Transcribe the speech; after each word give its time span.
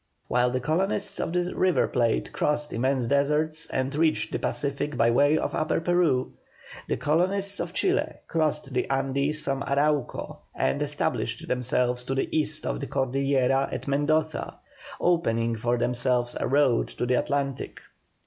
While 0.27 0.49
the 0.49 0.59
colonists 0.59 1.19
of 1.19 1.31
the 1.31 1.53
River 1.55 1.87
Plate 1.87 2.33
crossed 2.33 2.73
immense 2.73 3.05
deserts 3.05 3.67
and 3.67 3.93
reached 3.93 4.31
the 4.31 4.39
Pacific 4.39 4.97
by 4.97 5.11
way 5.11 5.37
of 5.37 5.53
Upper 5.53 5.79
Peru, 5.79 6.33
the 6.87 6.97
colonists 6.97 7.59
of 7.59 7.71
Chile 7.73 8.13
crossed 8.27 8.73
the 8.73 8.89
Andes 8.89 9.43
from 9.43 9.61
Arauco 9.61 10.39
and 10.55 10.81
established 10.81 11.47
themselves 11.47 12.03
to 12.05 12.15
the 12.15 12.35
east 12.35 12.65
of 12.65 12.79
the 12.79 12.87
Cordillera 12.87 13.69
at 13.71 13.87
Mendoza, 13.87 14.57
opening 14.99 15.55
for 15.55 15.77
themselves 15.77 16.35
a 16.39 16.47
road 16.47 16.87
to 16.87 17.05
the 17.05 17.19
Atlantic. 17.19 17.79